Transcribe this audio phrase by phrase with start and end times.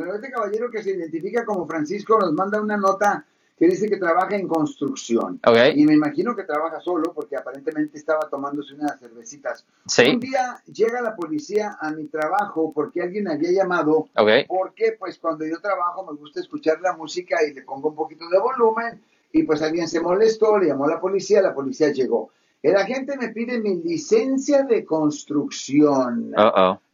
[0.00, 3.26] Bueno, este caballero que se identifica como Francisco nos manda una nota
[3.58, 5.38] que dice que trabaja en construcción.
[5.74, 9.66] Y me imagino que trabaja solo porque aparentemente estaba tomándose unas cervecitas.
[9.86, 10.08] Sí.
[10.08, 14.08] Un día llega la policía a mi trabajo porque alguien había llamado.
[14.16, 14.30] Ok.
[14.48, 18.26] Porque pues cuando yo trabajo me gusta escuchar la música y le pongo un poquito
[18.30, 22.30] de volumen y pues alguien se molestó, le llamó a la policía, la policía llegó.
[22.62, 26.32] El agente me pide mi licencia de construcción.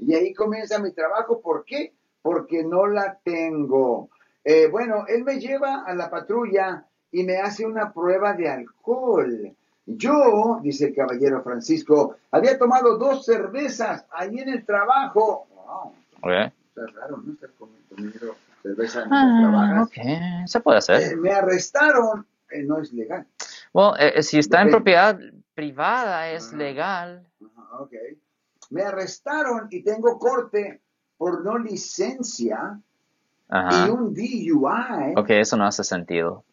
[0.01, 1.41] Y ahí comienza mi trabajo.
[1.41, 1.93] ¿Por qué?
[2.27, 4.11] Porque no la tengo.
[4.43, 9.55] Eh, bueno, él me lleva a la patrulla y me hace una prueba de alcohol.
[9.87, 15.47] Yo, dice el caballero Francisco, había tomado dos cervezas ahí en el trabajo.
[15.55, 16.53] Wow, Ok.
[16.67, 17.33] está raro, ¿no?
[17.33, 19.87] Estar comiendo cerveza en Ah, trabajas.
[19.87, 20.49] ok.
[20.49, 21.03] Se puede hacer.
[21.13, 22.27] Eh, me arrestaron.
[22.51, 23.25] Eh, no es legal.
[23.73, 25.17] Bueno, eh, si está en propiedad
[25.55, 26.57] privada es Ajá.
[26.57, 27.27] legal.
[27.79, 27.93] Ok.
[28.71, 30.81] Me arrestaron y tengo corte
[31.17, 32.81] por no licencia
[33.49, 35.15] y un DUI.
[35.17, 36.45] Ok, eso no hace sentido.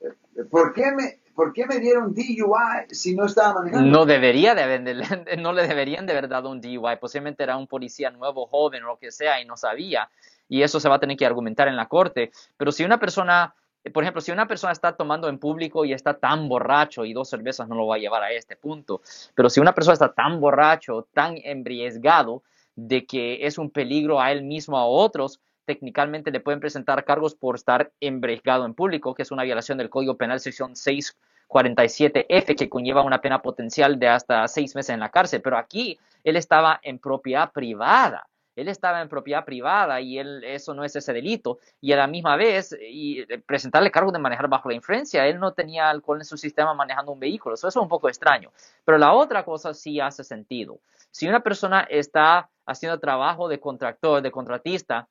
[0.50, 3.89] ¿Por qué me, por qué me dieron DUI si no estaba manejando?
[3.89, 6.97] No debería de no le deberían de haber dado un DUI.
[7.00, 10.09] Posiblemente era un policía nuevo, joven o lo que sea y no sabía.
[10.47, 12.31] Y eso se va a tener que argumentar en la corte.
[12.58, 13.55] Pero si una persona,
[13.92, 17.30] por ejemplo, si una persona está tomando en público y está tan borracho y dos
[17.30, 19.02] cervezas no lo va a llevar a este punto.
[19.33, 22.44] Pero si una persona está tan borracho, tan embriagado
[22.75, 27.05] de que es un peligro a él mismo o a otros, técnicamente le pueden presentar
[27.05, 32.55] cargos por estar embriagado en público, que es una violación del Código Penal sección 647F,
[32.57, 35.41] que conlleva una pena potencial de hasta seis meses en la cárcel.
[35.41, 38.27] Pero aquí él estaba en propiedad privada.
[38.55, 41.59] Él estaba en propiedad privada y él, eso no es ese delito.
[41.81, 45.39] Y a la misma vez, y eh, presentarle cargos de manejar bajo la influencia, él
[45.39, 47.55] no tenía alcohol en su sistema manejando un vehículo.
[47.55, 48.51] Eso es un poco extraño.
[48.85, 50.79] Pero la otra cosa sí hace sentido.
[51.11, 55.07] Si una persona está haciendo trabajo de contractor, de contratista,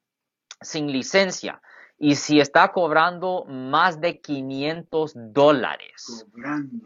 [0.60, 1.60] sin licencia,
[1.98, 6.26] y si está cobrando más de 500 dólares,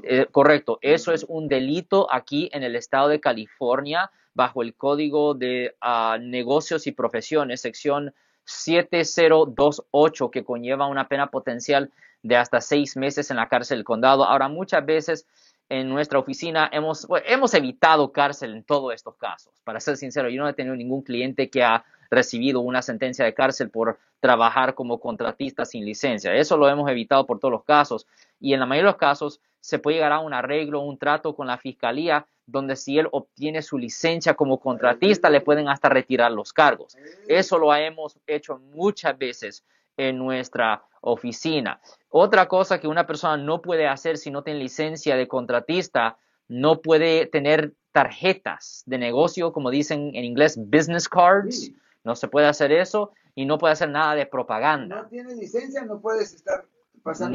[0.03, 5.33] eh, correcto, eso es un delito aquí en el estado de California bajo el Código
[5.35, 8.15] de ah, Negocios y Profesiones, sección
[8.45, 11.91] 7028, que conlleva una pena potencial
[12.23, 14.25] de hasta seis meses en la cárcel del condado.
[14.25, 15.27] Ahora, muchas veces
[15.71, 19.55] en nuestra oficina hemos, hemos evitado cárcel en todos estos casos.
[19.65, 23.33] Para ser sincero, yo no he tenido ningún cliente que ha recibido una sentencia de
[23.33, 26.35] cárcel por trabajar como contratista sin licencia.
[26.35, 28.07] Eso lo hemos evitado por todos los casos.
[28.39, 31.35] Y en la mayoría de los casos se puede llegar a un arreglo, un trato
[31.35, 36.31] con la fiscalía, donde si él obtiene su licencia como contratista, le pueden hasta retirar
[36.31, 36.97] los cargos.
[37.27, 39.65] Eso lo hemos hecho muchas veces
[39.97, 41.81] en nuestra oficina.
[42.11, 46.17] Otra cosa que una persona no puede hacer si no tiene licencia de contratista,
[46.47, 51.73] no puede tener tarjetas de negocio, como dicen en inglés, business cards.
[52.05, 55.03] No se puede hacer eso y no puede hacer nada de propaganda.
[55.03, 56.67] No tienes licencia, no puedes estar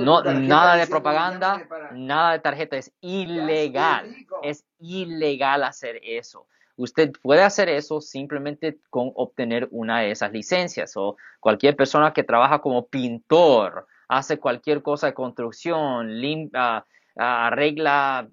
[0.05, 4.15] No, nada de propaganda, nada de tarjeta, es ilegal.
[4.43, 6.47] Es ilegal hacer eso.
[6.77, 12.23] Usted puede hacer eso simplemente con obtener una de esas licencias o cualquier persona que
[12.23, 16.83] trabaja como pintor, hace cualquier cosa de construcción, lim- ah,
[17.17, 18.27] ah, arregla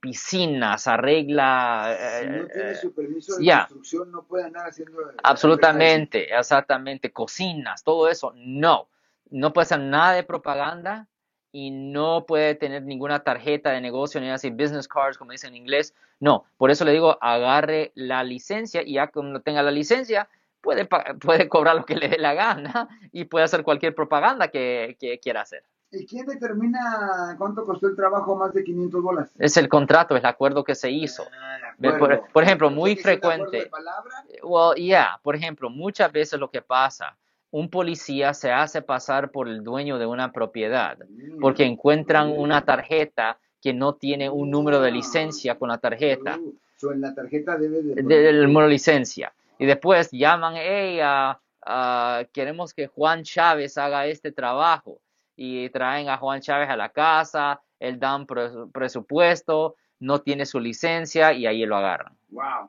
[0.00, 1.96] piscinas, arregla...
[2.20, 3.60] Si no eh, tiene eh, su permiso de ya.
[3.66, 4.98] construcción, no puede andar haciendo.
[5.22, 7.10] Absolutamente, exactamente.
[7.12, 8.88] Cocinas, todo eso, no.
[9.32, 11.08] No puede hacer nada de propaganda
[11.50, 15.56] y no puede tener ninguna tarjeta de negocio ni así, business cards, como dicen en
[15.56, 15.94] inglés.
[16.20, 20.28] No, por eso le digo, agarre la licencia y ya cuando tenga la licencia,
[20.60, 20.86] puede,
[21.20, 25.18] puede cobrar lo que le dé la gana y puede hacer cualquier propaganda que, que
[25.18, 25.64] quiera hacer.
[25.94, 29.30] ¿Y quién determina cuánto costó el trabajo más de 500 dólares?
[29.38, 31.24] Es el contrato, es el acuerdo que se hizo.
[31.30, 31.74] Ah,
[32.32, 33.70] por- ejemplo, muy frecuente.
[33.70, 33.70] de.
[34.42, 37.14] Well, yeah, por ejemplo, muchas veces lo que pasa,
[37.52, 41.40] un policía se hace pasar por el dueño de una propiedad Mm.
[41.40, 46.52] porque encuentran una tarjeta que no tiene un número de licencia con la tarjeta, Uh,
[46.76, 47.94] so en la tarjeta debe de.
[48.02, 49.32] de- del número de licencia.
[49.58, 54.98] Y después llaman, hey, ah, ah, queremos que Juan Chávez haga este trabajo.
[55.36, 60.44] Y traen a Juan Chávez a la casa, él da un pres- presupuesto, no tiene
[60.46, 62.14] su licencia y ahí lo agarran.
[62.30, 62.68] Wow.